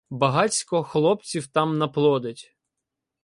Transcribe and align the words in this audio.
Багацько 0.09 0.83
хлопців 0.83 1.47
там 1.47 1.77
наплодить 1.77 2.57